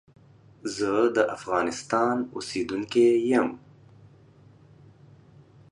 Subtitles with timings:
[0.77, 3.49] زه دافغانستان اوسیدونکی یم.